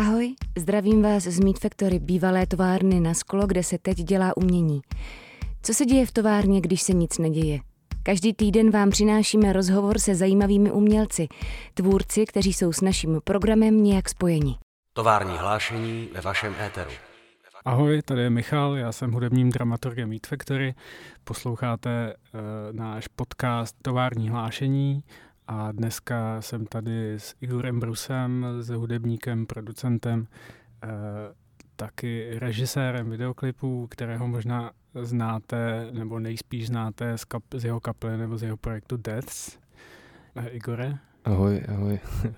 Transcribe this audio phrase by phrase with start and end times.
[0.00, 4.80] Ahoj, zdravím vás z Meat Factory, bývalé továrny na sklo, kde se teď dělá umění.
[5.62, 7.58] Co se děje v továrně, když se nic neděje?
[8.02, 11.28] Každý týden vám přinášíme rozhovor se zajímavými umělci,
[11.74, 14.58] tvůrci, kteří jsou s naším programem nějak spojeni.
[14.92, 16.90] Tovární hlášení ve vašem éteru.
[17.64, 20.74] Ahoj, tady je Michal, já jsem hudebním dramaturgem Meat Factory.
[21.24, 22.40] Posloucháte uh,
[22.76, 25.02] náš podcast Tovární hlášení
[25.50, 30.88] a dneska jsem tady s Igorem Brusem, s hudebníkem, producentem, uh,
[31.76, 34.70] taky režisérem videoklipů, kterého možná
[35.02, 39.58] znáte, nebo nejspíš znáte z, kap, z jeho kapely nebo z jeho projektu Deaths.
[40.36, 40.98] Uh, Igore?
[41.24, 42.00] Ahoj, ahoj.
[42.24, 42.32] uh,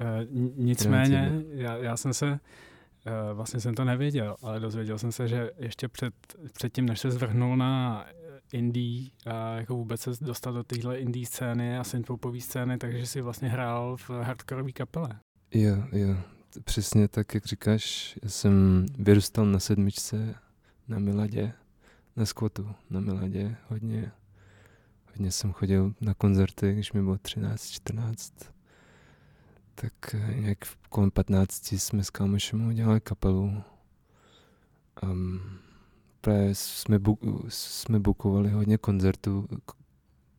[0.57, 2.39] nicméně, já, já jsem se
[3.07, 6.15] Eh, vlastně jsem to nevěděl, ale dozvěděl jsem se, že ještě před,
[6.53, 8.05] předtím, než se zvrhnul na
[8.53, 13.21] indie a jako vůbec se dostal do téhle indie scény a synthpopové scény, takže si
[13.21, 15.09] vlastně hrál v hardcoreové kapele.
[15.55, 16.17] Jo, jo,
[16.65, 18.15] přesně tak, jak říkáš.
[18.23, 20.35] Já jsem vyrůstal na sedmičce
[20.89, 21.53] na Miladě,
[22.17, 24.13] na skvotu na Miladě hodně.
[25.09, 28.53] Hodně jsem chodil na koncerty, když mi bylo 13, 14
[29.75, 30.59] tak eh, nějak
[30.89, 33.63] kolem 15 jsme s kámošem udělali kapelu.
[35.03, 35.41] Um,
[36.23, 39.49] právě jsme, bu- jsme bukovali hodně koncertů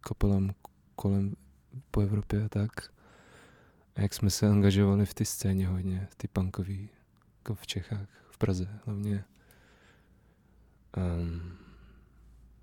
[0.01, 0.51] kapelám
[0.95, 1.33] kolem
[1.91, 2.71] po Evropě a tak.
[3.95, 6.73] A jak jsme se angažovali v té scéně hodně, v té punkové,
[7.37, 9.23] jako v Čechách, v Praze hlavně.
[10.97, 11.57] Um,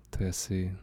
[0.09, 0.77] to je asi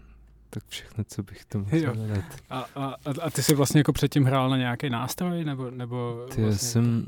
[0.51, 2.25] tak všechno, co bych tomu chtěl dát.
[2.51, 6.43] A, a, a ty jsi vlastně jako předtím hrál na nějaký nástroj, nebo, nebo ty,
[6.43, 7.07] vlastně já jsem,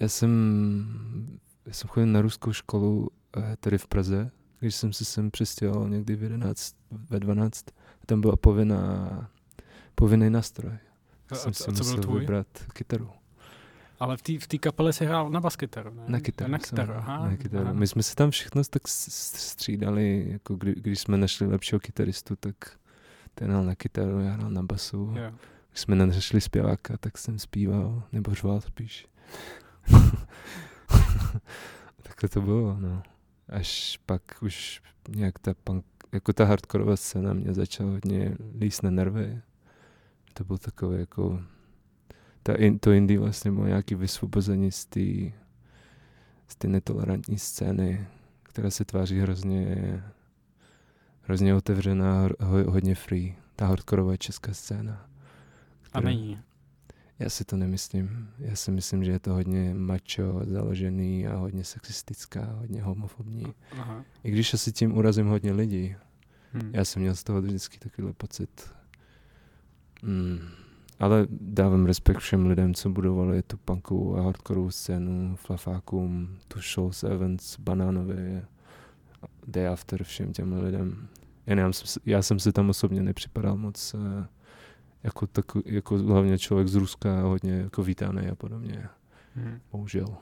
[0.00, 4.30] já jsem, já jsem chodil na ruskou školu eh, tady v Praze,
[4.62, 7.64] když jsem se sem přistěhoval někdy v 11, ve 12,
[8.06, 9.30] tam byla povinná,
[9.94, 10.72] povinný nástroj.
[11.30, 13.10] A, jsem a, si a co musel vybrat kytaru.
[14.00, 16.02] Ale v té v kapele se hrál na baskytaru, ne?
[16.06, 16.50] Na kytaru.
[16.50, 17.64] Na kytaru, aha, na kytaru.
[17.64, 17.72] Aha.
[17.72, 22.54] My jsme se tam všechno tak střídali, jako kdy, když jsme našli lepšího kytaristu, tak
[23.34, 25.12] ten hrál na kytaru, já hrál na basu.
[25.16, 25.34] Yeah.
[25.70, 29.06] Když jsme nenašli zpěváka, tak jsem zpíval, nebo řval spíš.
[32.02, 33.02] Takhle to bylo, no.
[33.48, 38.90] Až pak už nějak ta punk, jako ta hardkorová scéna mě začala hodně líst na
[38.90, 39.40] nervy.
[40.34, 41.42] To byl takový jako,
[42.42, 45.00] ta in, to indie vlastně bylo nějaký vysvobození z té
[46.48, 48.06] z té netolerantní scény,
[48.42, 50.02] která se tváří hrozně
[51.22, 55.06] hrozně otevřená, ho, hodně free, ta hardkorová česká scéna.
[55.82, 56.40] Která, a není.
[57.22, 58.28] Já si to nemyslím.
[58.38, 63.46] Já si myslím, že je to hodně macho založený a hodně sexistická, hodně homofobní.
[63.72, 64.04] Aha.
[64.24, 65.96] I když asi tím urazím hodně lidí.
[66.52, 66.70] Hmm.
[66.74, 68.70] Já jsem měl z toho vždycky takovýhle pocit.
[70.02, 70.38] Hmm.
[70.98, 77.04] Ale dávám respekt všem lidem, co budovali tu punkovou a hardkorovou scénu, flafákům, tu Shows
[77.04, 78.46] Evans, Banánově,
[79.46, 81.08] Day After, všem těm lidem.
[81.46, 81.72] Já, nevím,
[82.06, 84.00] já jsem si tam osobně nepřipadal moc uh,
[85.04, 88.88] jako, tak, jako hlavně člověk z Ruska hodně jako vítaný a podobně.
[89.34, 89.60] Hmm.
[89.72, 90.16] Bohužel.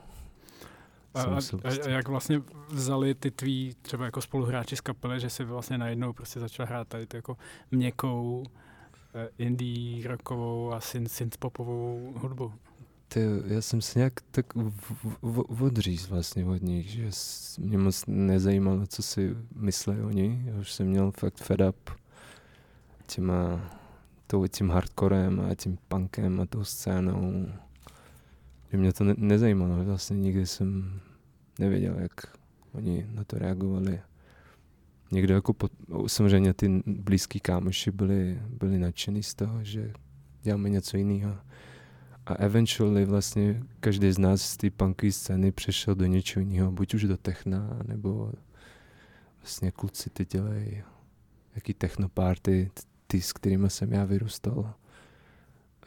[1.13, 5.43] A, a, a jak vlastně vzali ty tví třeba jako spoluhráči z kapely, že si
[5.43, 7.37] vlastně najednou prostě začal hrát tady jako
[7.71, 12.53] měkkou uh, indie, rockovou a synth, synth popovou hudbu?
[13.07, 14.45] Ty, já jsem se nějak tak
[15.59, 17.09] odříz vlastně od nich, že
[17.59, 20.43] mě moc nezajímalo, co si myslí oni.
[20.45, 21.89] Já už jsem měl fakt fed up
[23.05, 23.71] těma,
[24.31, 27.45] tou, tím hardcorem a tím punkem a tou scénou.
[28.71, 30.99] Že mě to ne, nezajímalo, vlastně nikdy jsem
[31.59, 32.11] nevěděl, jak
[32.71, 34.01] oni na to reagovali.
[35.11, 35.71] Někdo jako, pod,
[36.07, 39.93] samozřejmě ty blízký kámoši byli, byli nadšený z toho, že
[40.43, 41.37] děláme něco jiného
[42.25, 46.93] a eventually vlastně každý z nás z té punkové scény přešel do něčeho jiného, buď
[46.93, 48.31] už do techna, nebo
[49.41, 50.83] vlastně kluci ty dělají
[51.55, 52.71] jaký technoparty,
[53.11, 54.73] ty, s kterými jsem já vyrůstal.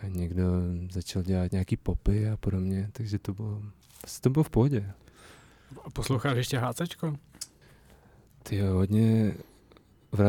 [0.00, 0.44] A někdo
[0.90, 3.62] začal dělat nějaký popy a podobně, takže to bylo,
[4.02, 4.92] vlastně to bylo v pohodě.
[5.92, 7.16] Posloucháš ještě HCčko?
[8.42, 9.34] Ty jo, hodně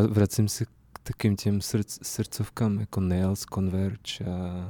[0.10, 0.70] vracím se k
[1.04, 4.70] takým těm srdc, srdcovkám jako Nails, Converge a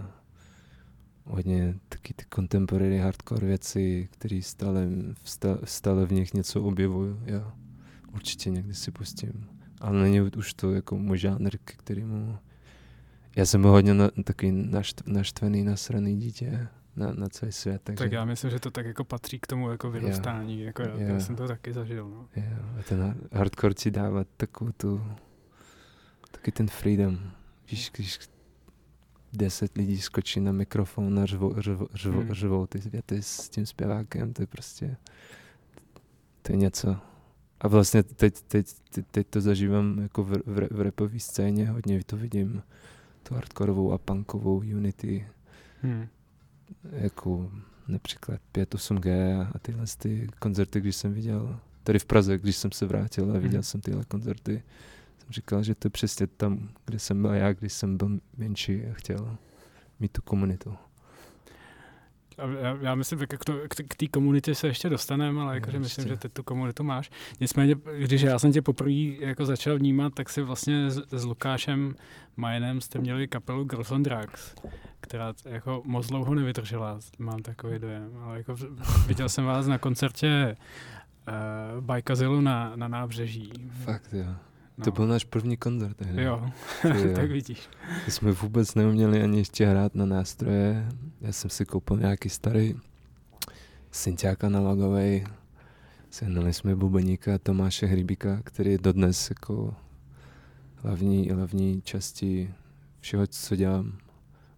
[1.23, 4.87] hodně taky ty contemporary hardcore věci, které stále,
[5.63, 7.19] stále v nich něco objevuju.
[7.25, 7.53] Já
[8.13, 9.54] určitě někdy si pustím.
[9.85, 12.37] Ale není už to jako můj žánr, k kterému...
[13.35, 17.81] Já jsem byl hodně na, takový naštv, naštvený, nasraný dítě na, na celý svět.
[17.83, 18.03] Takže...
[18.03, 20.59] Tak já myslím, že to tak jako patří k tomu jako vyrůstání.
[20.59, 20.65] Yeah.
[20.65, 21.13] Jako já, yeah.
[21.13, 22.09] já jsem to taky zažil.
[22.09, 22.27] No.
[22.35, 22.79] Yeah.
[22.79, 25.03] A ten hardcore ti dává takovou tu,
[26.31, 27.19] taky ten freedom.
[27.71, 28.19] Víš, když
[29.33, 32.33] deset lidí skočí na mikrofon a řvou, řvou, řvou, Hmm.
[32.33, 34.97] řvou ty věty s tím zpěvákem, to je prostě,
[36.41, 36.97] to je něco.
[37.65, 42.03] A vlastně teď, teď, teď, teď to zažívám jako v, v, v rapové scéně, hodně
[42.05, 42.61] to vidím,
[43.23, 45.27] tu hardkorovou a punkovou unity,
[45.81, 46.07] Hmm.
[46.91, 47.51] jako
[47.87, 49.09] například 5-8G
[49.55, 53.39] a tyhle ty koncerty, když jsem viděl, tady v Praze, když jsem se vrátil a
[53.39, 53.63] viděl Mhm.
[53.63, 54.63] jsem tyhle koncerty,
[55.17, 58.85] jsem říkal, že to je přesně tam, kde jsem byl já, když jsem byl menší
[58.85, 59.37] a chtěl
[59.99, 60.73] mít tu komunitu.
[62.37, 63.27] A Já, já myslím, že
[63.87, 66.15] k, té komunitě se ještě dostaneme, ale jakože myslím, určitě.
[66.15, 67.11] že ty tu komunitu máš.
[67.39, 71.95] Nicméně, když já jsem tě poprvé jako začal vnímat, tak si vlastně s, s Lukášem
[72.37, 74.55] Majenem jste měli kapelu Girls on Drugs,
[75.01, 78.11] která jako moc dlouho nevydržela, mám takový dojem.
[78.21, 78.55] Ale jako
[79.07, 80.55] viděl jsem vás na koncertě
[81.27, 83.51] uh, Bajkazilu na, na nábřeží.
[83.83, 84.35] Fakt jo.
[84.77, 84.85] No.
[84.85, 85.97] To byl náš první koncert.
[85.97, 86.23] tehdy.
[86.23, 86.51] Jo,
[87.15, 87.69] tak vidíš.
[88.05, 90.87] My jsme vůbec neuměli ani ještě hrát na nástroje.
[91.21, 92.75] Já jsem si koupil nějaký starý
[93.91, 95.23] synťák analogový.
[96.09, 99.75] Sehnali jsme bubeníka Tomáše Hrybíka, který je dodnes jako
[100.75, 102.53] hlavní, hlavní části
[102.99, 103.97] všeho, co dělám.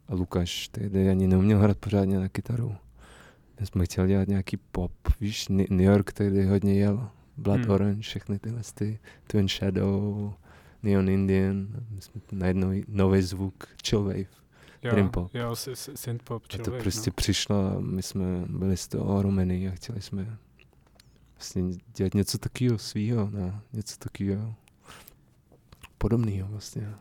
[0.08, 2.76] A Lukáš tehdy ani neuměl hrát pořádně na kytaru.
[3.60, 7.10] My jsme chtěli dělat nějaký pop, víš, New York tehdy hodně jel.
[7.38, 7.70] Blood Hmm.
[7.72, 10.34] Orange, všechny tyhle ty, Twin Shadow,
[10.84, 14.26] Neon Indian, my jsme najednou nový zvuk, chill wave.
[14.84, 15.32] Jo, Dream pop.
[15.36, 17.14] Jo, sy- sy- synth pop, A to prostě no.
[17.14, 20.38] přišlo a my jsme byli z toho ohromený a chtěli jsme
[21.36, 21.64] vlastně
[21.96, 24.56] dělat něco takového svýho, no, něco takového
[25.98, 26.94] podobného vlastně.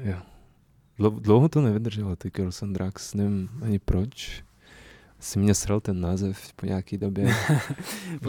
[0.00, 0.18] Jo.
[0.98, 4.44] Dlou- Dlouho to nevydrželo, ty Girls and Drugs, nevím ani proč.
[5.20, 7.26] Si mě sral ten název po nějaký době.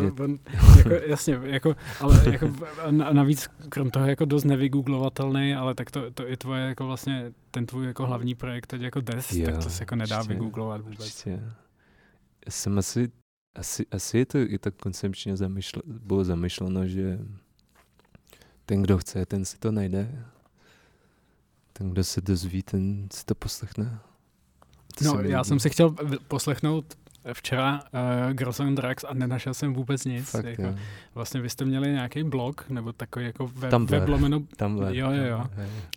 [0.02, 0.38] Že- on,
[0.78, 2.54] jako, jasně, jako, ale jako,
[2.92, 7.66] navíc krom toho jako dost nevygooglovatelný, ale tak to, to je tvoje jako vlastně ten
[7.66, 10.82] tvůj jako hlavní projekt teď jako Des, Jo, tak to se jako nedá určitě, vygooglovat
[10.82, 11.00] vůbec.
[11.00, 11.32] Určitě.
[12.46, 13.12] Já jsem asi,
[13.56, 17.20] asi, asi je to, je to koncepčně zamýšle, bylo zamýšleno, že
[18.66, 20.26] ten, kdo chce, ten si to najde.
[21.74, 24.00] Ten, kdo se dozví, ten si to poslechne.
[24.98, 25.96] To No, se já jsem si chtěl
[26.28, 26.86] poslechnout
[27.34, 27.80] včera
[28.28, 30.30] uh, Girls and Drugs a nenašel jsem vůbec nic.
[30.30, 30.76] Fakt, jako,
[31.16, 33.92] vlastně vy jste měli nějaký blog, nebo takový jako web, Tumblr.
[34.00, 34.98] web lomeno, Tamhle.
[34.98, 35.46] Jo, jo, jo.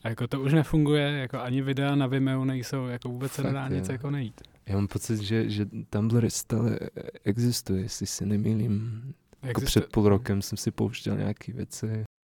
[0.05, 3.53] a jako to už nefunguje, jako ani videa na Vimeo nejsou, jako vůbec se Fakt,
[3.53, 3.93] nedá nic jo.
[3.93, 4.41] jako najít.
[4.67, 6.79] Já mám pocit, že, že Tumblr stále
[7.25, 9.03] existuje, jestli se nemýlím.
[9.43, 11.87] Jako Existuje- před půl rokem jsem si pouštěl nějaké věci.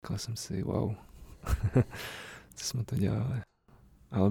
[0.04, 0.94] Říkal jsem si, wow,
[2.54, 3.40] co jsme to dělali.
[4.14, 4.30] Ale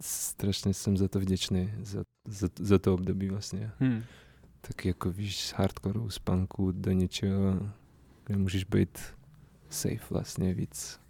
[0.00, 3.70] strašně jsem za to vděčný, za, za, za to období vlastně.
[3.78, 4.02] Hmm.
[4.60, 7.70] Tak jako víš, z hardcoreu, z punku do něčeho,
[8.24, 8.98] kde můžeš být
[9.70, 11.00] safe vlastně víc.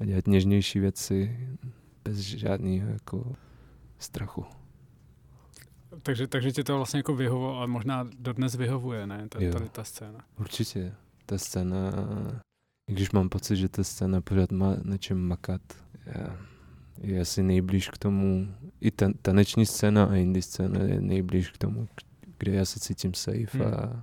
[0.00, 1.48] A dělat něžnější věci
[2.04, 3.36] bez žádného jako
[3.98, 4.44] strachu.
[6.02, 9.52] Takže, takže ti to vlastně jako vyhovovalo, ale možná dodnes vyhovuje, ne, ta, Jo.
[9.52, 10.24] tady ta scéna.
[10.38, 10.94] Určitě.
[11.26, 11.92] Ta scéna,
[12.90, 15.60] i když mám pocit, že ta scéna pořád má na čem makat,
[16.06, 16.26] je,
[17.00, 18.48] je asi nejblíž k tomu,
[18.80, 21.88] i ta, taneční scéna a indie scéna je nejblíž k tomu,
[22.38, 23.74] kde já se cítím safe Hmm.
[23.74, 24.02] a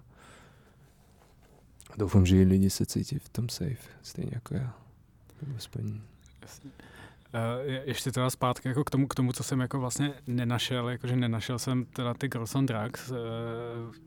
[1.97, 4.73] doufám, že i lidi se cítí v tom safe, stejně jako já.
[5.57, 5.99] Aspoň
[6.41, 6.71] Jasně.
[7.33, 11.15] Uh, ještě teda zpátky jako k tomu, k tomu, co jsem jako vlastně nenašel, jakože
[11.15, 13.17] nenašel jsem teda ty Girls on Drugs, uh,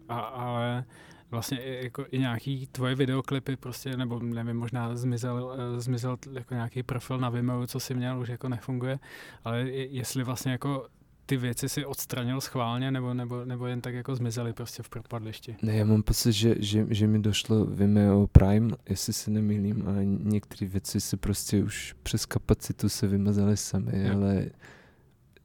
[0.09, 0.85] a, ale
[1.31, 6.54] vlastně i, jako i nějaký tvoje videoklipy prostě, nebo nevím, možná zmizel, uh, zmizel jako
[6.54, 8.99] nějaký profil na Vimeo, co si měl, už jako nefunguje,
[9.45, 10.87] ale je- jestli vlastně jako
[11.28, 15.56] ty věci si odstranil schválně, nebo, nebo, nebo jen tak jako zmizely prostě v propadlišti.
[15.62, 19.92] Ne, já mám pocit, že, že, že mi došlo Vimeo Prime, jestli se nemýlím, a
[20.02, 24.14] některé věci se prostě už přes kapacitu se vymazaly sami, Jo.
[24.14, 24.47] ale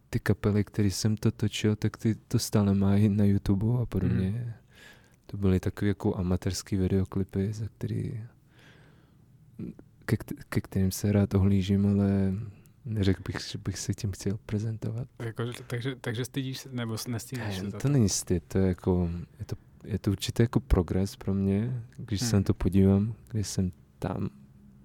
[0.09, 4.53] ty kapely, které jsem to točil, tak ty to stále mají na YouTube a podobně.
[5.31, 8.23] To byly takové jako amatérské videoklipy, za který,
[10.05, 10.17] ke,
[10.49, 12.33] ke kterým se rád ohlížím, ale
[12.85, 15.07] neřekl bych, že bych se tím chtěl prezentovat.
[15.19, 17.77] Jako, že- takže, takže stydíš se, nebo nestydíš se to?
[17.79, 19.09] to není styd, to je jako,
[19.39, 22.29] je to, je to určitě jako progres pro mě, když Hmm.
[22.29, 24.29] se na to podívám, když jsem tam,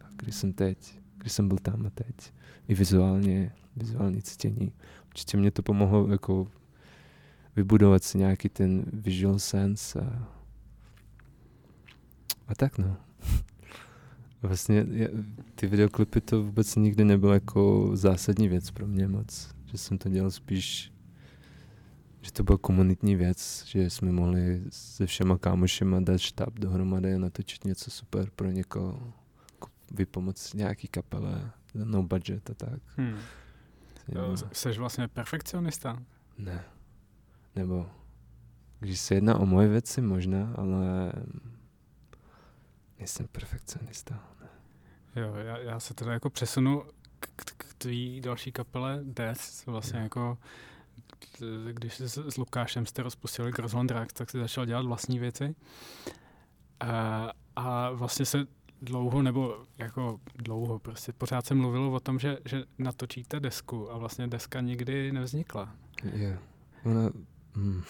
[0.05, 2.33] a když jsem teď, když jsem byl tam a teď.
[2.69, 4.73] I vizuálně, vizuální cítění.
[5.07, 6.47] Určitě mě to pomohlo jako
[7.57, 10.36] vybudovat si nějaký ten visual sense a,
[12.49, 12.97] a tak no.
[14.43, 14.87] Vlastně
[15.55, 19.55] ty videoklipy to vůbec nikdy nebylo jako zásadní věc pro mě moc.
[19.65, 20.93] Že jsem to dělal spíš
[22.27, 27.19] že to byla komunitní věc, že jsme mohli se všema kámošema dát štáb dohromady a
[27.19, 29.13] natočit něco super pro někoho,
[29.53, 32.81] jako vypomoc nějaký kapele, no budget a tak.
[32.97, 33.19] Hmm.
[34.53, 36.03] Jsi vlastně perfekcionista?
[36.39, 36.65] Ne.
[37.57, 37.91] Nebo
[38.81, 41.13] když se jedná o moje věci, možná, ale
[42.99, 44.15] nejsem perfekcionista.
[44.41, 44.49] Ne.
[45.23, 46.83] Jo, já, já se teda jako přesunu
[47.21, 50.39] k, k, k tvý další kapele Death, vlastně jako
[51.73, 55.55] když s, s Lukášem jste rozpustili Grossland Drugs, tak si začal dělat vlastní věci.
[56.81, 58.47] A, a vlastně se
[58.83, 63.99] dlouho, nebo jako dlouho, prostě pořád se mluvilo o tom, že, že natočíte desku a
[63.99, 65.75] vlastně deska nikdy nevznikla.
[66.13, 66.39] Je.
[66.85, 67.11] Ona,
[67.57, 67.83] hm,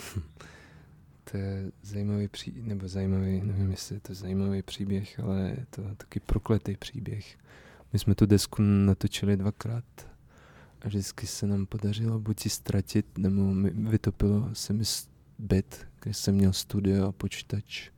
[1.30, 5.82] to je zajímavý pří, nebo zajímavý, nevím, jestli je to zajímavý příběh, ale je to
[5.96, 7.38] taky prokletý příběh.
[7.92, 9.84] My jsme tu desku natočili dvakrát
[10.82, 14.84] a vždycky se nám podařilo buď ji ztratit, nebo mi vytopilo se mi
[15.38, 17.90] byt, kde jsem měl studio a počítač,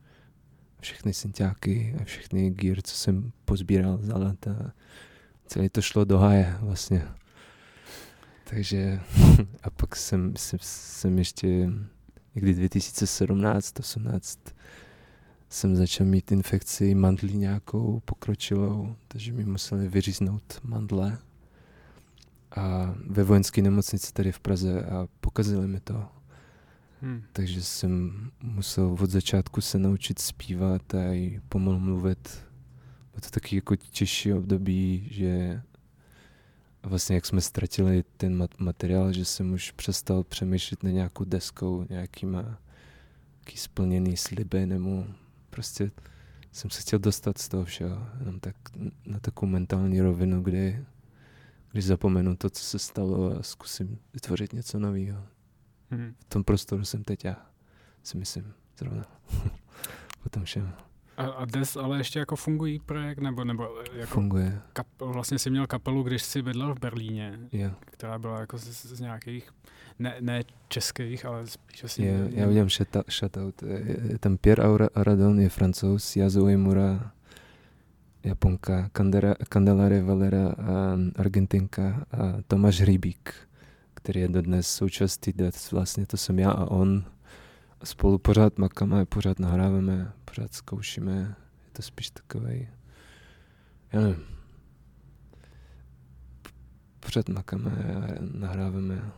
[0.81, 4.73] všechny synťáky a všechny gear, co jsem pozbíral za léta.
[5.45, 7.07] Celé to šlo do háje vlastně.
[8.43, 8.99] Takže
[9.63, 11.69] a pak jsem, jsem, jsem ještě
[12.35, 14.39] někdy 2017, 18
[15.49, 21.17] jsem začal mít infekci mandlí nějakou pokročilou, takže mi museli vyříznout mandle
[22.55, 26.05] a ve vojenské nemocnici tady v Praze a pokazili mi to.
[27.01, 27.21] Hm.
[27.33, 28.11] Takže jsem
[28.43, 32.45] musel od začátku se naučit zpívat a i pomalu mluvit.
[33.11, 35.61] Bylo to taky jako těžší období, že
[36.89, 41.85] vlastně jak jsme ztratili ten mat- materiál, že jsem už přestal přemýšlet na nějakou deskou,
[41.89, 42.59] nějakýma
[43.39, 45.05] jaký splněný sliby, nebo
[45.49, 45.91] prostě
[46.51, 48.55] jsem se chtěl dostat z toho všeho, jenom tak
[49.05, 50.85] na takovou mentální rovinu, kdy
[51.71, 55.23] když zapomenu to, co se stalo a zkusím vytvořit něco nového
[55.91, 56.13] Hm.
[56.19, 57.49] v tom prostoru jsem teď já,
[58.03, 59.05] si myslím, zrovna.
[60.23, 60.73] po tom všem
[61.19, 64.61] A, a Des ale ještě jako fungují projekt, nebo, nebo jako funguje.
[64.73, 67.71] kap, vlastně si měl kapelu, když jsi bydlel v Berlíně, Jo.
[67.85, 69.49] která byla jako z, z nějakých,
[69.99, 72.01] ne, ne českých, ale spíš asi...
[72.03, 72.69] Je, já udělám
[73.09, 73.63] shoutout.
[74.19, 77.11] tam Pierre Aura- Aradon, je francouz, Yazu Imura,
[78.23, 83.33] Japonka, Candela, Candelare Valera, a Argentinka a Tomáš Hříbík,
[83.93, 85.71] který je dodnes součástí Death.
[85.71, 87.03] Vlastně to jsem já a on.
[87.83, 91.35] Spolu pořád makáme, pořád nahráváme, pořád zkoušíme.
[91.65, 92.67] Je to spíš takový,
[93.93, 94.23] já nevím,
[96.99, 99.11] pořád makáme a nahráváme.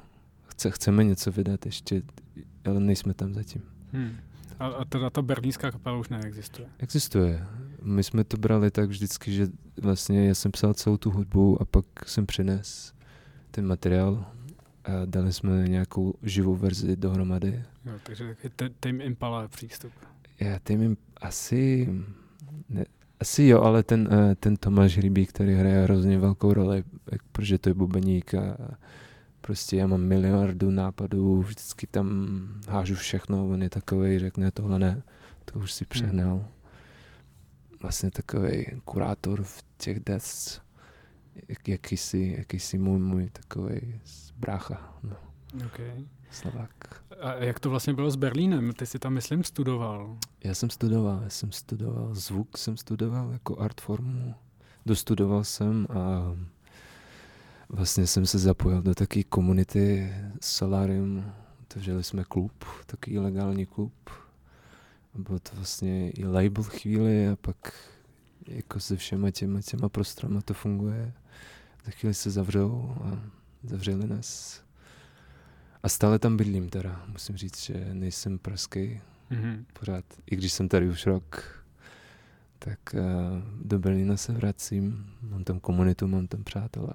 [0.44, 2.02] Chce, chceme něco vydat ještě,
[2.66, 3.62] ale nejsme tam zatím.
[3.94, 4.18] Hmm.
[4.60, 6.68] A, a teda ta berlínská kapela už neexistuje.
[6.78, 7.48] Existuje.
[7.82, 9.48] My jsme to brali tak vždycky, že
[9.82, 12.94] vlastně já jsem psal celou tu hudbu a pak jsem přines
[13.52, 14.26] ten materiál
[14.84, 17.64] a dali jsme nějakou živou verzi dohromady.
[17.86, 19.92] Jo, takže taky Tame Impala přístup.
[20.40, 21.90] Já jim asi,
[22.70, 22.86] ne,
[23.20, 26.84] asi jo, ale ten, eh, ten Tomáš Hřibík, který hraje hrozně velkou roli,
[27.32, 28.58] protože to je bubeník a
[29.42, 35.04] prostě já mám miliardu nápadů, vždycky tam hážu všechno, on je takový, řekne tohle ne,
[35.46, 36.46] to už si přehnal.
[37.82, 40.62] Vlastně takový kurátor v těch deaths,
[41.48, 44.00] jak, jakýsi, jakýsi můj, můj takový
[44.42, 45.16] brácha, no,
[45.66, 46.06] Okay.
[46.32, 47.04] Slovák.
[47.22, 48.74] A jak to vlastně bylo s Berlínem?
[48.74, 50.18] Ty jsi tam, myslím, studoval.
[50.44, 54.36] Já jsem studoval, já jsem studoval zvuk, jsem studoval jako artformu.
[54.86, 56.36] Dostudoval jsem a
[57.70, 61.32] vlastně jsem se zapojil do takové komunity Solarium.
[61.62, 64.10] Otevřeli jsme klub, takový legální klub.
[65.16, 67.74] A Byl to vlastně i label chvíli a pak
[68.48, 71.14] jako se všema těma, těma prostorama to funguje.
[71.86, 74.62] Za chvíli se zavřou a zavřeli nás.
[75.84, 79.66] A stále tam bydlím teda, musím říct, že nejsem pražský, Mhm.
[79.80, 81.64] pořád, i když jsem tady už rok,
[82.60, 83.02] tak uh,
[83.68, 86.94] do Berlína se vracím, mám tam komunitu, mám tam přátelé,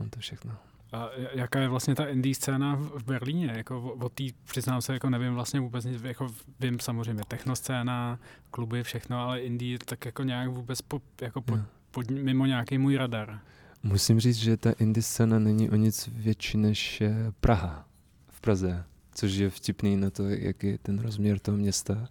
[0.00, 0.56] mám to všechno.
[0.92, 3.52] A jaká je vlastně ta indie scéna v Berlíně?
[3.56, 6.26] Jako o, o té, přiznám se, jako nevím vlastně vůbec nic, jako
[6.60, 8.18] vím samozřejmě technoscéna,
[8.50, 11.58] kluby, všechno, ale indie tak jako nějak vůbec po, jako Jo.
[11.90, 13.40] pod, mimo nějaký můj radar.
[13.82, 17.88] Musím říct, že ta indie scéna není o nic větší než eh, Praha
[18.28, 18.84] v Praze,
[19.14, 22.08] což je vtipný na to, jaký je ten rozměr toho města.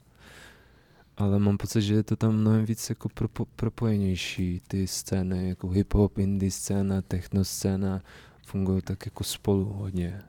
[1.18, 5.68] Ale mám pocit, že je to tam mnohem víc jako propo, propojenější, ty scény, jako
[5.68, 8.01] hip-hop, indie scéna, techno scéna,
[8.46, 10.22] fungují tak jako spolu hodně.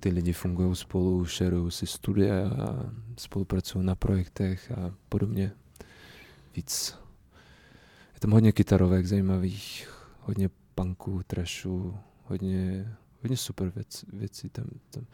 [0.00, 5.52] Ty lidi fungují spolu, šerují si studia a spolupracují na projektech a podobně.
[6.56, 6.98] Víc.
[8.14, 9.97] Je tam hodně kytarovek zajímavých,
[10.28, 12.88] hodně punků, trashu, hodně,
[13.22, 15.06] hodně super věc, věcí tam, tam,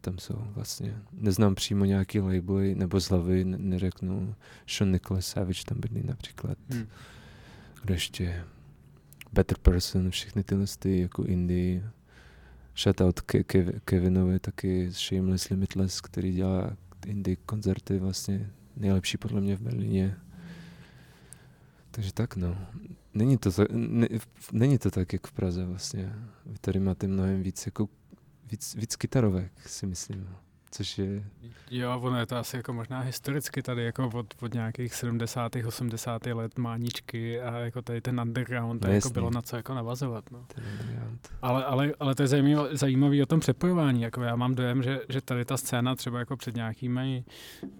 [0.00, 0.98] tam jsou vlastně.
[1.12, 4.34] Neznám přímo nějaký labely, nebo z hlavy ne- neřeknu.
[4.66, 6.58] Sean Nicholas Savage tam bydlí například.
[6.74, 6.86] Hm.
[7.82, 8.44] Kdo ještě?
[9.32, 11.90] Better Person, všechny tyhle ty jako indie.
[12.76, 19.56] Shoutout ke, ke, Kevinovi, taky Shameless Limitless, který dělá indie koncerty vlastně nejlepší podle mě
[19.56, 20.16] v Berlíně.
[21.90, 22.58] Takže tak no.
[23.14, 24.08] Není to, tak, ne,
[24.52, 26.14] není to tak, jak v Praze vlastně.
[26.46, 27.88] Vy tady máte mnohem víc, jako,
[28.50, 30.28] víc, víc kytarovek, si myslím
[30.70, 31.24] což je...
[31.70, 35.52] Jo, ono je to asi jako možná historicky tady jako od, od nějakých 70.
[35.66, 36.26] 80.
[36.26, 40.30] let máničky a jako tady ten underground, to no, jako bylo na co jako navazovat.
[40.30, 40.46] No.
[41.42, 45.00] Ale, ale, ale to je zajímavý, zajímavý o tom přepojování, jako já mám dojem, že,
[45.08, 47.24] že tady ta scéna třeba jako před nějakými,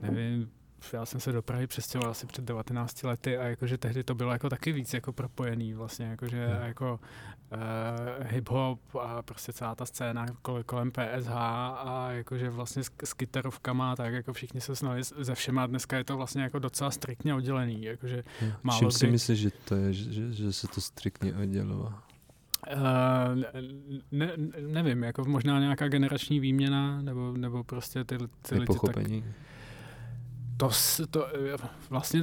[0.02, 0.50] nevím,
[0.92, 4.32] já jsem se do Prahy přestěhoval asi před 19 lety a jakože tehdy to bylo
[4.32, 6.66] jako taky víc jako propojený vlastně, jakože hmm.
[6.66, 7.00] jako
[7.52, 13.12] uh, hip-hop a prostě celá ta scéna kolem, kolem PSH a jakože vlastně s, s
[13.12, 17.34] kytarovkama tak jako všichni se snali ze všema dneska je to vlastně jako docela striktně
[17.34, 18.52] oddělený, jakože hmm.
[18.62, 18.98] málo Čím kdy...
[18.98, 21.94] si myslíš, že to je, že, že se to striktně oddělovalo?
[22.74, 23.42] Uh,
[24.12, 24.32] ne,
[24.66, 29.06] nevím, jako možná nějaká generační výměna, nebo, nebo prostě ty, ty lidi tak...
[30.58, 30.70] To,
[31.10, 31.28] to,
[31.90, 32.22] vlastně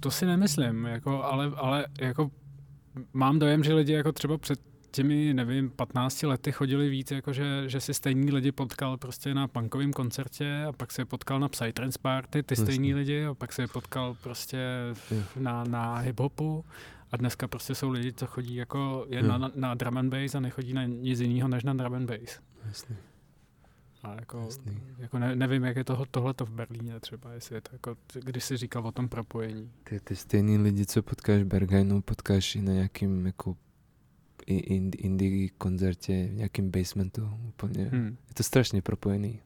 [0.00, 2.30] to si nemyslím, jako, ale, ale jako
[3.12, 7.68] mám dojem, že lidi jako třeba před těmi, nevím, 15 lety chodili víc, jako že,
[7.68, 11.98] že si stejní lidi potkal prostě na punkovém koncertě a pak se potkal na Psytrance
[12.02, 14.58] Party, ty stejní lidi a pak se potkal prostě
[15.36, 16.64] na, na hip-hopu
[17.12, 20.40] a dneska prostě jsou lidi, co chodí jako jen na, na drum and bass a
[20.40, 22.40] nechodí na nic jiného než na drum and bass.
[22.66, 22.96] Jasně.
[24.04, 24.48] A jako,
[24.98, 28.44] jako ne, nevím, jak je toho, tohleto v Berlíně třeba, jestli je to jako, když
[28.44, 29.70] jsi říkal o tom propojení.
[29.84, 33.56] Ty, ty stejný lidi, co potkáš v Berghainu, potkáš i na nějakým jako
[34.46, 37.84] indie koncertě, v nějakým basementu úplně.
[37.84, 38.16] Hmm.
[38.28, 39.40] Je to strašně propojený.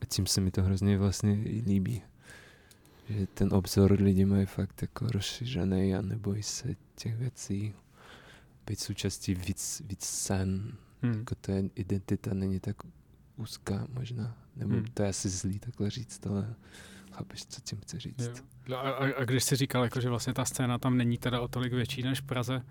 [0.00, 1.32] A tím se mi to hrozně vlastně
[1.66, 2.02] líbí.
[3.08, 7.74] Že ten obzor lidi mají fakt jako rozšířený a nebojí se těch věcí.
[8.66, 10.72] Být součástí víc, víc sen.
[11.02, 11.18] Hmm.
[11.18, 12.76] Jako to je identita není tak
[13.40, 14.36] úzká možná.
[14.56, 14.84] Nebo hmm.
[14.94, 16.54] to je asi zlý takhle říct, ale
[17.12, 18.44] chápeš, co tím chci říct.
[18.68, 21.40] No a, a, a když jsi říkal, jako, že vlastně ta scéna tam není teda
[21.40, 22.62] o tolik větší než v Praze,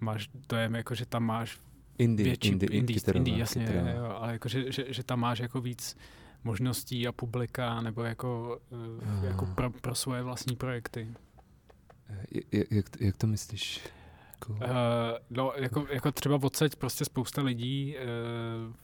[0.00, 1.58] máš dojem, jako, že tam máš
[1.98, 5.38] indie, větší, indie, indie, indie, indie jasně, jo, ale jako, že, že, že, tam máš
[5.38, 5.96] jako víc
[6.44, 11.14] možností a publika, nebo jako, uh, jako pro, pro svoje vlastní projekty.
[12.30, 13.80] Jak, jak, jak to myslíš?
[14.32, 14.52] Jako...
[14.52, 14.60] Uh,
[15.30, 17.96] no, jako, jako třeba odsaď prostě spousta lidí
[18.66, 18.74] uh,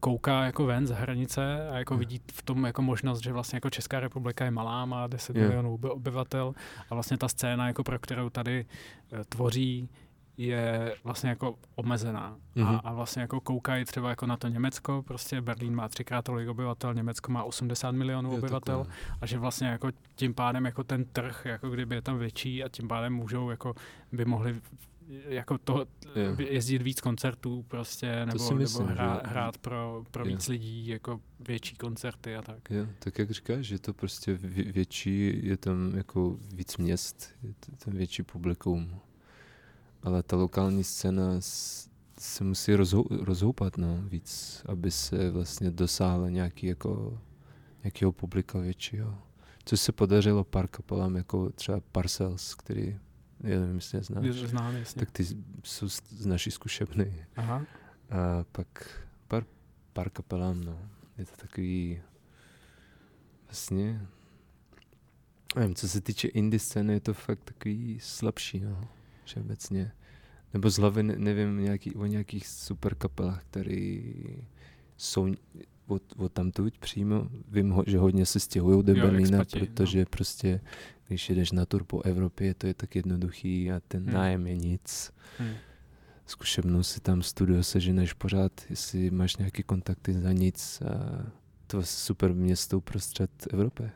[0.00, 3.70] kouká jako ven z hranice a jako vidí v tom jako možnost, že vlastně jako
[3.70, 5.48] Česká republika je malá, má 10 yeah.
[5.48, 6.54] milionů obyvatel
[6.90, 8.66] a vlastně ta scéna, jako pro kterou tady
[9.12, 9.88] e, tvoří,
[10.36, 12.36] je vlastně jako omezená.
[12.56, 12.66] Mm-hmm.
[12.66, 12.80] A, mhm.
[12.84, 16.94] a vlastně jako koukají třeba jako na to Německo, prostě Berlín má třikrát tolik obyvatel,
[16.94, 19.16] Německo má 80 milionů je obyvatel takové.
[19.20, 22.68] a že vlastně jako tím pádem jako ten trh, jako kdyby je tam větší a
[22.68, 23.74] tím pádem můžou jako
[24.12, 24.60] by mohli
[25.28, 26.38] jako to, yeah.
[26.40, 29.30] jezdit víc koncertů prostě, nebo, myslím, nebo hrát, že...
[29.30, 32.70] hrát pro, pro víc lidí, jako větší koncerty a tak.
[32.70, 34.34] Jo, tak jak říkáš, je to prostě
[34.72, 38.96] větší, je tam jako víc měst, je tam větší publikum.
[40.02, 41.24] Ale ta lokální scéna
[42.18, 47.20] se musí rozhou, rozhoupat no, víc, aby se vlastně dosáhla nějaký jako,
[47.84, 49.18] nějakého publika většího.
[49.64, 52.98] Což se podařilo pár kapelám, jako třeba Parcels, který
[53.42, 54.26] já nevím, jestli je znáš.
[54.26, 55.00] Znám, jasně.
[55.00, 55.26] Tak ty
[55.64, 57.26] jsou z, z naší zkušebny.
[57.36, 57.66] Aha.
[58.10, 59.44] A pak pár,
[59.92, 60.78] pár kapelám, no.
[61.18, 62.00] Je to takový
[63.46, 64.06] vlastně
[65.56, 68.88] nevím, co se týče indie scény, je to fakt takový slabší, no,
[69.24, 69.92] všeobecně.
[70.54, 74.02] Nebo z hlavy nevím nějaký, o nějakých super kapelách, které
[74.96, 75.34] jsou
[75.86, 77.28] od, od tamtud přímo.
[77.48, 79.44] Vím, že hodně se stěhují do Berlína, no.
[79.44, 80.06] protože no.
[80.10, 80.60] prostě
[81.08, 84.14] když jedeš na tur po Evropě, to je tak jednoduchý a ten hmm.
[84.14, 85.12] nájem je nic.
[85.38, 85.54] Hmm.
[86.26, 90.82] Zkušebnou si tam studio seženeš pořád, jestli máš nějaké kontakty za nic.
[90.82, 91.22] A
[91.66, 93.90] to je super město uprostřed Evropy,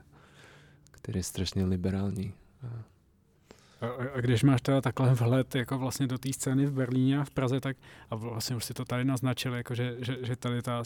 [0.90, 2.32] které je strašně liberální.
[2.62, 2.96] A
[3.80, 7.24] a, a když máš teda takhle vhled jako vlastně do té scény v Berlíně a
[7.24, 7.76] v Praze, tak
[8.10, 10.82] a vlastně už si to tady naznačil, jako že, že, že tady ta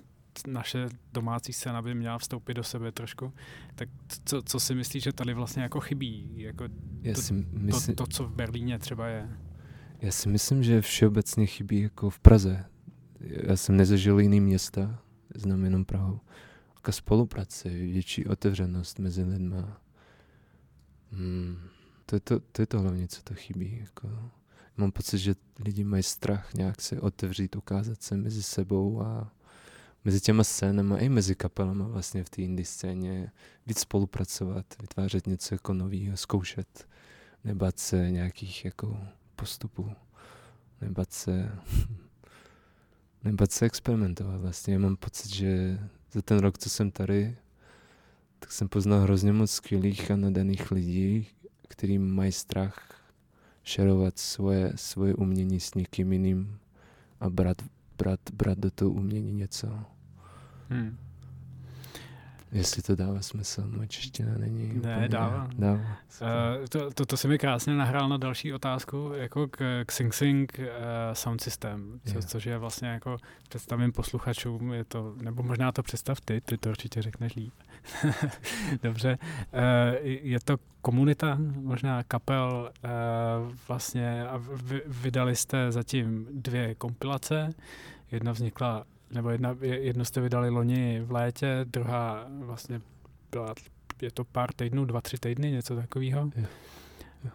[0.46, 3.32] naše domácí scéna by měla vstoupit do sebe trošku,
[3.74, 3.88] tak
[4.24, 6.32] co, co si myslíš, že tady vlastně jako chybí?
[6.36, 6.64] Jako
[7.02, 9.28] Já to, si myslím, to, to, co v Berlíně třeba je?
[10.00, 12.64] Já si myslím, že všeobecně chybí jako v Praze.
[13.20, 15.02] Já jsem nezažil jiný města,
[15.34, 16.20] znám jenom Prahu.
[16.74, 19.56] Taká spolupráce, větší otevřenost mezi lidmi.
[21.10, 21.58] Hmm.
[22.06, 23.78] To, je to, to je to hlavně, co to chybí.
[23.80, 24.30] Jako.
[24.76, 29.32] Mám pocit, že lidi mají strach nějak se otevřít, ukázat se mezi sebou a
[30.04, 33.32] mezi těma scénama i mezi kapelama vlastně v té indie scéně
[33.66, 36.88] víc spolupracovat, vytvářet něco jako nového, zkoušet,
[37.44, 38.98] nebát se nějakých jako
[39.36, 39.92] postupů.
[40.80, 41.52] nebát se,
[43.24, 44.40] nebát se experimentovat.
[44.40, 45.78] Vlastně já mám pocit, že
[46.12, 47.36] za ten rok, co jsem tady,
[48.38, 51.26] tak jsem poznal hrozně moc skvělých a nadaných lidí,
[51.68, 53.00] kteří mají strach
[53.62, 56.58] šerovat svoje, svoje umění s někým jiným
[57.20, 57.62] a brát,
[58.02, 59.68] brát, brát do toho umění něco.
[60.70, 60.98] Hmm.
[62.52, 65.48] Jestli to dává smysl, moje čeština není Ne, úplně, dává.
[65.58, 65.98] dává.
[66.20, 70.14] Uh, to, to, to se mi krásně nahrál na další otázku, jako k, k Sing
[70.14, 70.64] Sing uh,
[71.12, 72.24] Sound System, co, yeah.
[72.24, 73.16] což je vlastně jako,
[73.48, 77.54] představím posluchačům, je to, nebo možná to představ ty, ty to určitě řekneš líp.
[78.82, 79.18] Dobře.
[79.20, 79.60] Uh,
[80.02, 84.40] je to komunita, možná kapel, uh, vlastně a
[84.86, 87.50] vydali jste zatím dvě kompilace,
[88.12, 92.80] jedna vznikla nebo jedna, jedno jste vydali loni v létě, druhá vlastně
[93.30, 93.54] byla,
[94.02, 96.30] je to pár týdnů, dva, tři týdny, něco takového.
[96.36, 96.46] Je.
[97.24, 97.28] Uh,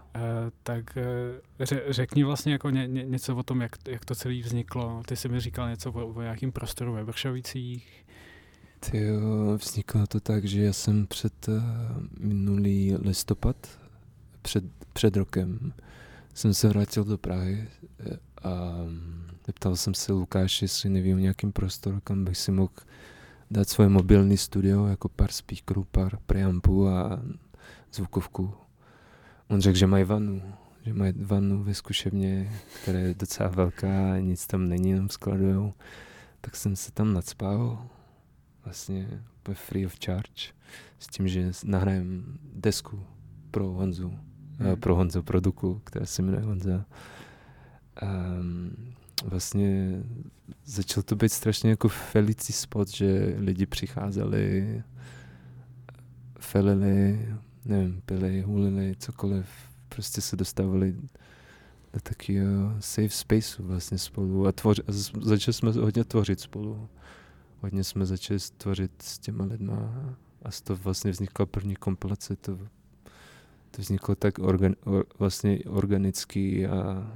[0.63, 4.39] tak uh, ře, řekni vlastně jako ně, ně, něco o tom, jak, jak to celé
[4.39, 5.03] vzniklo.
[5.07, 8.04] Ty jsi mi říkal něco o, o nějakým prostoru ve Vršovicích.
[8.79, 11.55] Ty jo, vzniklo to tak, že já jsem před uh,
[12.19, 13.55] minulý listopad,
[14.41, 15.73] před, před rokem,
[16.33, 17.67] jsem se vrátil do Prahy
[18.43, 18.75] a
[19.45, 22.69] Zeptal jsem se Lukáše, jestli neví o nějakým prostoru, kam bych si mohl
[23.51, 27.21] dát svoje mobilní studio, jako pár speakerů, pár preampů a
[27.93, 28.53] zvukovku.
[29.47, 30.41] On řekl, že mají vanu,
[30.85, 35.73] že mají vanu ve zkušebně, která je docela velká, nic tam není, jenom skladujou.
[36.41, 37.85] Tak jsem se tam nadspal,
[38.65, 39.21] vlastně
[39.53, 40.53] free of charge,
[40.99, 42.99] s tím, že nahrajem desku
[43.51, 44.19] pro Honzu,
[44.59, 44.75] hmm.
[44.79, 46.85] pro Honzu produku, která se jmenuje Honza.
[48.01, 50.03] Um, vlastně
[50.65, 54.83] začal to být strašně jako felicí spot, že lidi přicházeli,
[56.39, 57.29] felili,
[57.65, 59.45] nevím, pili, hulili, cokoliv,
[59.89, 60.95] prostě se dostávali
[61.93, 66.89] do takového safe spaceu vlastně spolu a, tvoři, a začali jsme hodně tvořit spolu.
[67.65, 69.93] Hodně jsme začali tvořit s těma lidma
[70.41, 72.57] a z toho vlastně vznikla první kompilace, to,
[73.71, 77.11] to vzniklo tak organ, or, vlastně organický a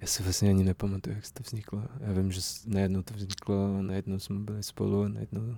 [0.00, 1.82] já si vlastně ani nepamatuju, jak to vzniklo.
[2.00, 5.56] Já vím, že najednou to vzniklo, najednou jsme byli spolu, najednou,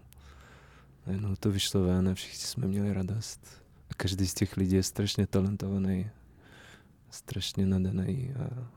[1.06, 3.62] najednou to vyšlo ven a všichni jsme měli radost.
[3.90, 6.10] A každý z těch lidí je strašně talentovaný,
[7.10, 8.68] strašně nadaný a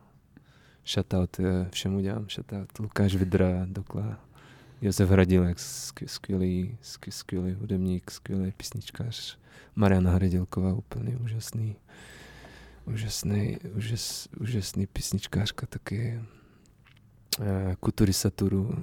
[0.88, 1.38] shoutout
[1.70, 4.29] všemu dělám, shoutout Lukáš Vidra, Dokla,
[4.82, 5.58] Josef Hradilek,
[6.06, 6.78] skvělý,
[7.10, 9.38] skvělý hudebník, skvělý písničkář,
[9.76, 11.76] Mariana Hradilková, úplně úžasný
[12.94, 16.22] úžasný, úžas, úžasný písničkářka taky.
[17.40, 17.46] Uh,
[17.80, 18.76] Kutury Saturu,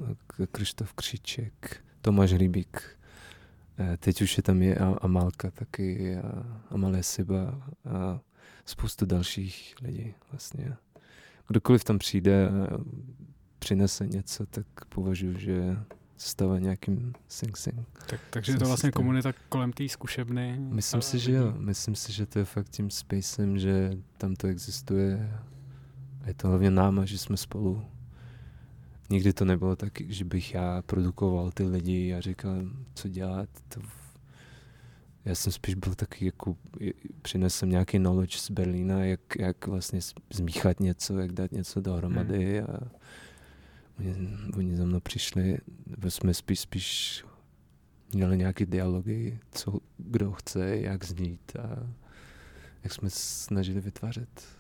[0.53, 2.99] Krištof Kříček, Tomáš Rybík.
[3.81, 8.21] Uh, teď už je tam je Amálka taky, a Amalie Siba a
[8.65, 10.77] spoustu dalších lidí vlastně.
[11.49, 12.49] Kdokoliv tam přijde
[13.67, 15.77] přinese něco, tak považuji, že
[16.17, 17.87] stává nějakým Sing Sing.
[18.07, 19.03] Tak, takže je to vlastně systém.
[19.03, 20.57] komunita kolem té zkušebny?
[20.59, 21.55] Myslím si, že jo.
[21.59, 25.41] Myslím si, že to je fakt tím spacem, že tam to existuje
[26.25, 27.85] a je to hlavně náma, že jsme spolu.
[29.11, 32.55] Nikdy to nebylo tak, že bych já produkoval ty lidi a říkal,
[32.95, 33.49] co dělat.
[33.69, 33.81] To
[35.25, 36.57] já jsem spíš byl taky, jako
[37.23, 40.01] přinesl nějaký knowledge z Berlína, jak, jak vlastně
[40.33, 42.67] zmíchat něco, jak dát něco dohromady hmm.
[42.71, 43.07] a
[43.99, 45.59] Oni, oni za mnou přišli,
[46.09, 47.25] jsme spíš, spíš
[48.13, 51.87] měli nějaké dialogy, co kdo chce, jak znít a
[52.85, 54.57] jak jsme snažili vytvářet.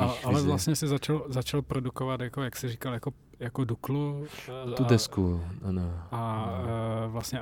[0.00, 4.26] A, ale vlastně si začal, začal produkovat, jako, jak jsi říkal, jako, jako Duklu.
[4.76, 6.02] Tu desku, ano.
[6.10, 7.06] A ano.
[7.06, 7.40] Uh, vlastně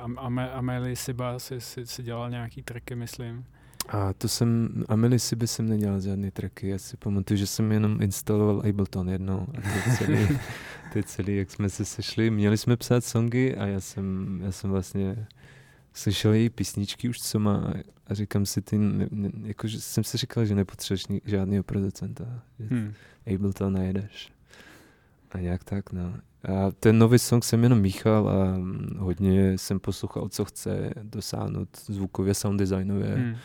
[0.53, 3.45] Amelie Siba si, si, si dělal nějaký tracky, myslím.
[3.91, 7.71] A to jsem, Amelie si by jsem nedělal žádný tracky, já si pamatuju, že jsem
[7.71, 10.27] jenom instaloval Ableton jednou a to celý,
[10.93, 14.69] to celý, jak jsme se sešli, měli jsme psát songy a já jsem, já jsem
[14.69, 15.27] vlastně
[15.93, 17.73] slyšel její písničky už, co má
[18.07, 22.41] a říkám si, ty, ne, ne, jako, že jsem si říkal, že nepotřebuješ žádného producenta,
[22.69, 22.93] hmm.
[23.33, 24.31] Ableton najedeš.
[25.31, 26.13] A nějak tak, no.
[26.43, 28.57] A ten nový song jsem jenom míchal a
[28.97, 33.15] hodně jsem poslouchal, co chce dosáhnout zvukově, sound designově.
[33.15, 33.35] Hmm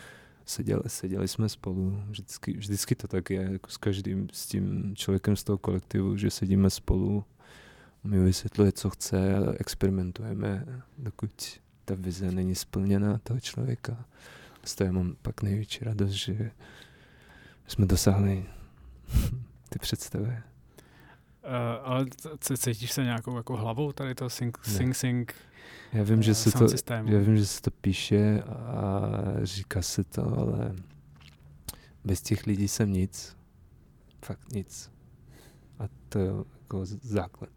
[0.45, 5.35] seděli, seděli jsme spolu, vždycky, vždycky to tak je, jako s každým, s tím člověkem
[5.35, 7.25] z toho kolektivu, že sedíme spolu,
[8.03, 10.65] mi vysvětluje, co chce a experimentujeme,
[10.97, 11.31] dokud
[11.85, 14.05] ta vize není splněna toho člověka.
[14.63, 16.51] Z toho já mám pak největší radost, že
[17.67, 18.45] jsme dosáhli
[19.69, 20.27] ty představy.
[20.27, 21.51] Uh,
[21.83, 22.05] ale
[22.57, 25.33] cítíš se nějakou jako hlavou tady to sing, sing, sing
[25.93, 29.01] já vím, že se to, já vím, že se to píše a
[29.43, 30.75] říká se to, ale
[32.05, 33.37] bez těch lidí jsem nic.
[34.25, 34.91] fakt nic.
[35.79, 37.49] A to je jako základ.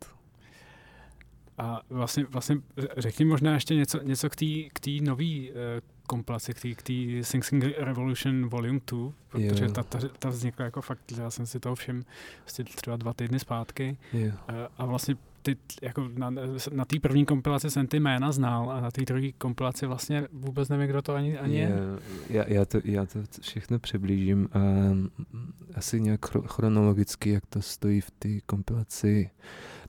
[1.58, 2.56] A vlastně, vlastně
[2.96, 5.56] řekni možná ještě něco, něco k té k nový uh,
[6.06, 11.12] kompilaci, k té Sing Sing Revolution Volume 2, protože ta, ta, ta vznikla jako fakt,
[11.18, 12.04] já jsem si toho všim
[12.38, 13.96] vlastně třeba dva týdny zpátky.
[14.12, 14.26] Jo.
[14.26, 14.32] Uh,
[14.78, 16.31] a vlastně ty, jako na,
[16.72, 20.68] na té první kompilaci jsem ty jména znal a na té druhé kompilaci vlastně vůbec
[20.68, 21.72] nevím, kdo to ani, ani je.
[22.31, 24.59] Já, já, to, já to všechno přiblížím a
[25.74, 29.31] asi nějak chronologicky, jak to stojí v té kompilaci.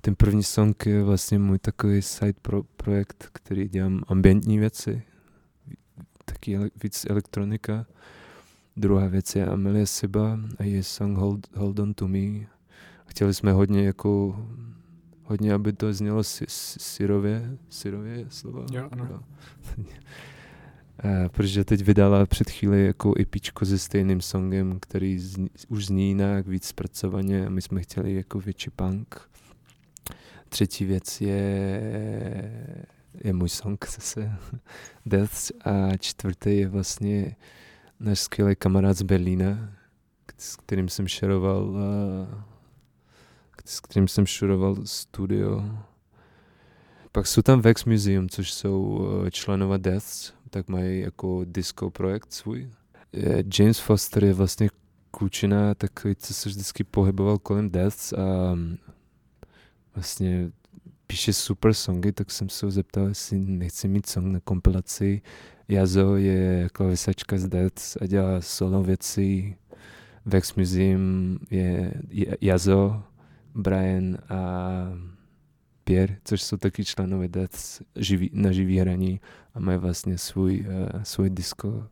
[0.01, 5.03] Ten první song je vlastně můj takový side pro, projekt, který dělám ambientní věci,
[6.25, 7.85] taky víc elektronika.
[8.77, 12.47] Druhá věc je Amelia Siba a její song Hold, Hold On To Me.
[13.05, 14.43] Chtěli jsme hodně jako
[15.29, 18.65] hodně, aby to znělo si, syrově, syrově slova.
[18.71, 19.07] Jo, ano.
[19.11, 19.19] Jo.
[20.99, 26.07] A, protože teď vydala před chvíli jako epičko se stejným songem, který zní, už zní
[26.07, 29.29] jinak, víc zpracovaně a my jsme chtěli jako větší punk.
[30.49, 31.41] Třetí věc je,
[33.23, 34.31] je můj song zase,
[35.05, 37.35] Deaths a čtvrtý je vlastně
[37.99, 39.73] náš skvělý kamarád z Berlína,
[40.37, 42.48] s kterým jsem šeroval uh,
[43.65, 45.63] s kterým jsem šuroval studio.
[47.11, 52.33] Pak jsou tam Vex Museum, což jsou eh, členové Deaths, tak mají jako disco projekt
[52.33, 52.69] svůj.
[53.59, 54.69] James Foster je vlastně
[55.11, 58.77] klučina takový, co se vždycky pohyboval kolem Deaths a mm,
[59.95, 60.51] vlastně
[61.07, 65.21] píše super songy, tak jsem se ho zeptal, jestli nechci mít song na kompilaci.
[65.67, 69.55] Jazo je klavisačka z Deaths a dělá solo věci.
[70.25, 71.93] Vex Museum je
[72.41, 73.03] Jazo,
[73.55, 74.39] Brian a
[75.83, 79.19] Pierre, což jsou taky členové Death živý, na živý hraní
[79.53, 81.87] a mají vlastně svůj, uh, svůj disco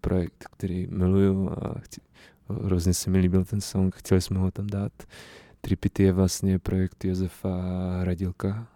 [0.00, 2.00] projekt, který miluju a chci,
[2.64, 4.92] hrozně se mi líbil ten song, chtěli jsme ho tam dát.
[5.60, 7.60] Tripity je vlastně projekt Josefa
[8.04, 8.66] Radilka,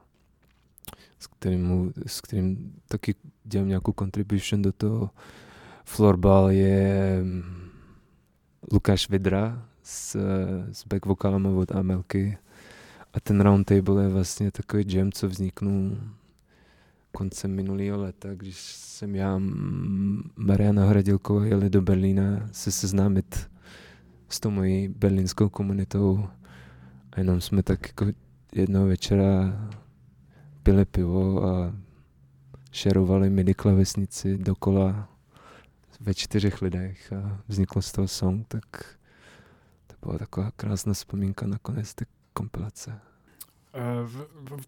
[1.18, 3.14] s kterým, s kterým taky
[3.44, 5.10] dělám nějakou contribution do toho.
[5.84, 7.70] Florbal je mm,
[8.72, 10.16] Lukáš Vidra, s,
[10.72, 12.38] s back vokalama od Amelky.
[13.14, 15.98] A ten roundtable je vlastně takový jam, co vzniknul
[17.12, 19.40] koncem minulého leta, když jsem já
[20.36, 23.50] Mariana Hradilková jeli do Berlína se seznámit
[24.28, 26.28] s tou mojí berlínskou komunitou
[27.12, 28.06] a jenom jsme tak jako
[28.54, 29.52] jednoho večera
[30.62, 31.74] pili pivo a
[32.70, 35.08] šerovali midi klavesnici dokola
[36.00, 38.64] ve čtyřech lidech a vznikl z toho song, tak
[40.02, 43.00] byla taková krásná vzpomínka na konec té kompilace.
[43.74, 44.08] Eh,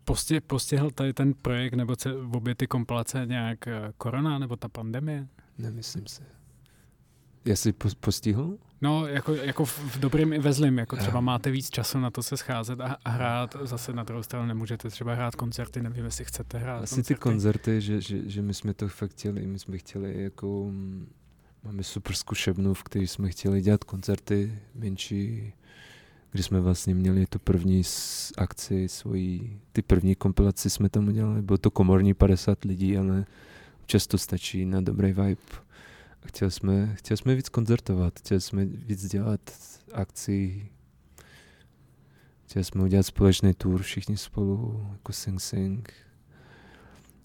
[0.05, 4.57] posti, postihl tady ten projekt nebo ce, v obě ty kompilace nějak eh, korona nebo
[4.57, 5.29] ta pandemie?
[5.59, 6.23] Nemyslím si.
[7.44, 8.59] Jestli postihl?
[8.81, 12.23] No, jako, jako v dobrým i ve zlým, jako třeba máte víc času na to
[12.23, 16.25] se scházet a, a hrát, zase na druhou stranu nemůžete třeba hrát koncerty, nevím, jestli
[16.25, 17.14] chcete hrát Asi koncerty.
[17.14, 21.12] ty koncerty, že, že, že my jsme to fakt chtěli, my jsme chtěli jako mm,
[21.64, 25.53] Máme super zkušebnu, v které jsme chtěli dělat koncerty menší,
[26.31, 27.83] kdy jsme vlastně měli tu první
[28.37, 33.27] akci svojí, ty první kompilaci jsme tam udělali, bylo to komorní 50 lidí, ale
[33.87, 35.64] často stačí na dobrý vibe.
[36.22, 39.40] A chtěli jsme, chtěli jsme víc koncertovat, chtěli jsme víc dělat
[39.92, 40.68] akcí,
[42.46, 45.92] chtěli jsme udělat společný tour všichni spolu, jako Sing Sing.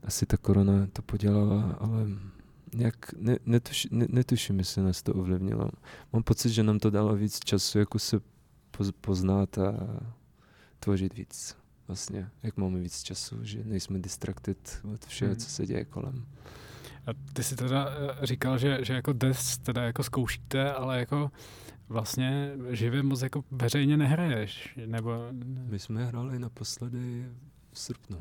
[0.03, 2.07] Asi ta korona to podělala, ale
[2.73, 5.69] nějak ne, netuš, ne, netuším, jestli nás to ovlivnilo.
[6.13, 8.19] Mám pocit, že nám to dalo víc času, jako se
[8.71, 9.73] poz, poznat a
[10.79, 11.57] tvořit víc.
[11.87, 15.39] Vlastně, jak máme víc času, že nejsme distracted od všeho, hmm.
[15.39, 16.25] co se děje kolem.
[17.05, 21.31] A ty jsi teda eh, říkal, že, že jako des teda jako zkoušíte, ale jako
[21.89, 25.11] vlastně živě moc jako veřejně nehraješ, nebo...
[25.65, 27.25] My jsme hráli naposledy
[27.71, 28.17] v srpnu.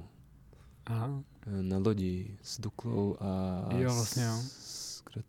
[0.88, 1.22] Aha.
[1.46, 4.38] Eh, na lodi s Duklou a jo, vlastně, jo.
[4.42, 5.22] S, kdo,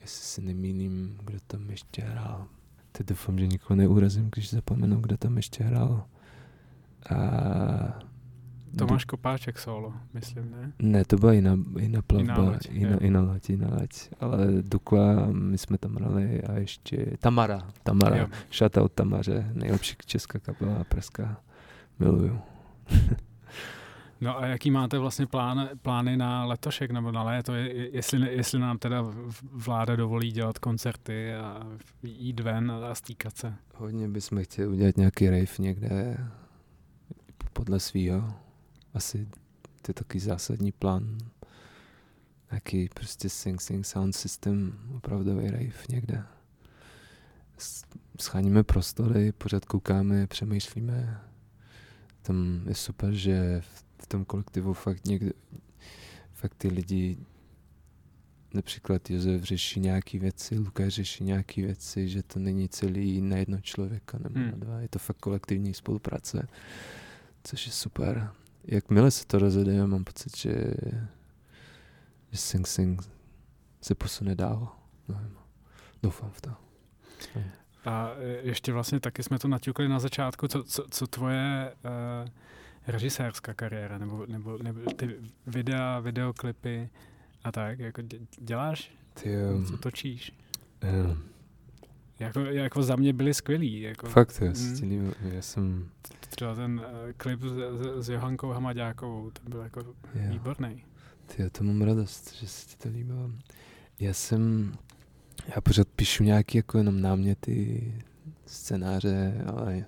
[0.00, 2.46] jestli si nemýlím, kdo tam ještě hrál.
[2.92, 6.06] Teď doufám, že nikoho neurazím, když zapomenu, kdo tam ještě hrál.
[7.10, 7.98] A
[8.78, 10.72] Tomáš Kopáček solo, myslím, ne?
[10.78, 14.08] Ne, to byla jiná, jiná plavba, jiná loď, jiná, jiná loď, jiná loď.
[14.20, 18.26] Ale Dukla, my jsme tam hrali a ještě Tamara, Tamara, jo.
[18.52, 21.40] shoutout Tamaře, nejlepší česká kapela pražská,
[21.98, 22.38] miluju.
[24.22, 28.78] No a jaký máte vlastně plán, plány na letošek nebo na léto, jestli, jestli nám
[28.78, 29.04] teda
[29.52, 31.66] vláda dovolí dělat koncerty a
[32.02, 33.54] jít ven a stýkat se?
[33.74, 36.16] Hodně bychom chtěli udělat nějaký rave někde
[37.52, 38.34] podle svýho.
[38.94, 39.28] Asi
[39.82, 41.18] to je takový zásadní plán.
[42.52, 46.24] Jaký prostě Sing Sing Sound System, opravdový rave někde.
[48.20, 51.20] scháníme prostory, pořád koukáme, přemýšlíme.
[52.22, 55.32] Tam je super, že v tom kolektivu fakt někde,
[56.32, 57.18] fakt ty lidi
[58.54, 63.60] například Josef řeší nějaké věci, Lukáš řeší nějaké věci, že to není celý na jedno
[63.60, 64.50] člověka nebo hmm.
[64.50, 64.80] na dva.
[64.80, 66.48] Je to fakt kolektivní spolupráce,
[67.44, 68.30] což je super.
[68.64, 70.74] Jakmile se to rozjede, já mám pocit, že,
[72.30, 73.02] že Sing Sing
[73.80, 74.68] se posune dál.
[75.08, 75.36] Nevím.
[76.02, 76.50] Doufám v to.
[77.84, 78.10] A
[78.42, 82.30] ještě vlastně taky jsme to naťukli na začátku, co, co, co tvoje uh,
[82.86, 85.16] režisérská kariéra, nebo, nebo, nebo ty
[85.46, 86.90] videa, videoklipy,
[87.44, 88.02] a tak, jako
[88.38, 88.90] děláš?
[89.14, 90.32] Ty, um, Co točíš?
[90.82, 91.22] Um,
[92.18, 93.80] jako, jako za mě byli skvělí.
[93.80, 95.12] Jako, Fakt, já, mm.
[95.22, 95.88] já jsem...
[96.30, 100.32] Třeba ten uh, klip s, s, Johankou Hamaďákovou, ten byl jako yeah.
[100.32, 100.84] výborný.
[101.26, 103.30] Ty, já to mám radost, že se ti to líbilo.
[104.00, 104.72] Já jsem,
[105.54, 107.94] já pořád píšu nějaký jako jenom náměty,
[108.46, 109.84] scénáře, ale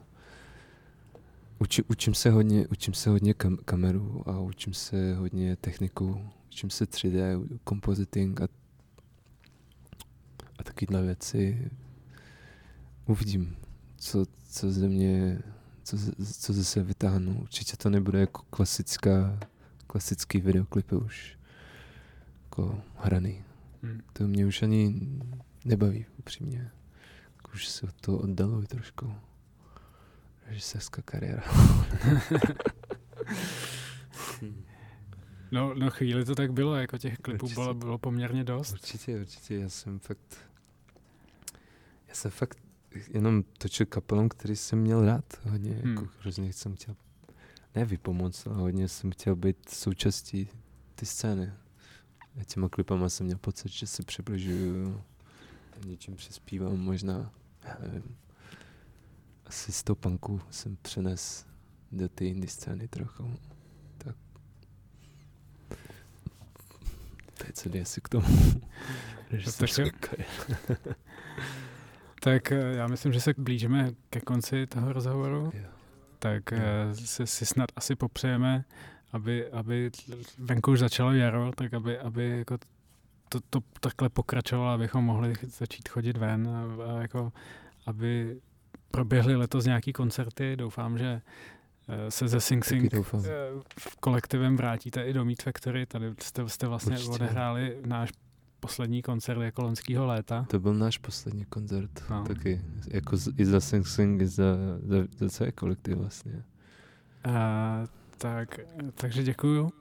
[1.58, 6.20] uči, učím se hodně, učím se hodně kam, kameru a učím se hodně techniku
[6.54, 8.48] učím se 3D, compositing a,
[10.58, 11.70] a takovéhle věci.
[13.06, 13.56] Uvidím,
[13.96, 15.42] co, co ze mě,
[15.82, 15.96] co,
[16.40, 17.40] co zase vytáhnu.
[17.42, 19.38] Určitě to nebude jako klasická,
[19.86, 21.38] klasický videoklipy už
[22.44, 23.44] jako hraný.
[23.82, 24.00] Hmm.
[24.12, 25.00] To mě už ani
[25.64, 26.70] nebaví, upřímně.
[27.54, 29.14] Už se od toho oddaluji trošku.
[30.46, 31.42] Režisérská kariéra.
[35.50, 38.72] No, no chvíli to tak bylo, jako těch klipů bylo, bylo poměrně dost.
[38.72, 40.38] Určitě, určitě, já jsem fakt,
[42.08, 42.58] já jsem fakt
[43.08, 45.94] jenom točil kapelom, který jsem měl rád hodně, hmm.
[45.94, 46.96] jako hrozně jsem chtěl,
[47.74, 50.48] ne vypomoc, ale hodně jsem chtěl být součástí
[50.94, 51.52] ty scény.
[52.40, 55.02] A těma klipama jsem měl pocit, že se přibližuju,
[55.86, 57.30] něčím přispívám možná,
[57.64, 58.16] já nevím,
[59.54, 61.46] asi z toho punku jsem přenes
[61.92, 63.36] do té indie scény trochu.
[67.34, 68.26] Teď se asi k tomu.
[72.20, 75.50] tak eh, já myslím, že se blížíme ke konci toho rozhovoru.
[75.54, 75.70] Yeah.
[76.18, 76.96] Tak yeah.
[76.96, 78.64] Si, si snad asi popřejeme,
[79.12, 79.90] aby, aby
[80.38, 82.58] venku už začalo jaro, tak aby, aby jako
[83.28, 87.32] to, to takhle pokračovalo, abychom mohli začít chodit ven a, a jako,
[87.86, 88.40] aby
[88.96, 90.56] proběhly letos nějaký koncerty.
[90.56, 91.22] Doufám, že
[91.88, 93.02] Eh, se ze Sing Sing eh,
[93.78, 95.86] v kolektivem vrátíte i do Meat Factory.
[95.86, 97.12] Tady jste, jste vlastně Určitě.
[97.12, 98.12] odehráli náš
[98.60, 100.46] poslední koncert jako loňského léta.
[100.50, 102.24] To byl náš poslední koncert no.
[102.24, 102.60] taky.
[102.90, 104.44] Jako z, i za Sing Sing, i za,
[104.82, 106.44] za, za celý kolektiv vlastně.
[107.26, 107.32] Uh,
[108.18, 108.60] tak,
[108.94, 109.72] takže děkuju.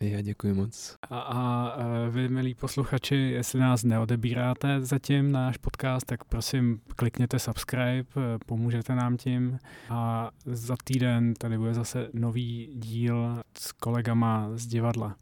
[0.00, 0.96] Já děkuji moc.
[1.10, 1.72] A, a
[2.10, 8.04] vy, milí posluchači, jestli nás neodebíráte zatím náš podcast, tak prosím klikněte subscribe,
[8.46, 9.58] pomůžete nám tím.
[9.90, 15.16] A za týden tady bude zase nový díl s kolegama z divadla.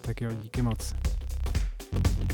[0.00, 0.94] Tak jo, díky moc.
[1.94, 2.33] thank you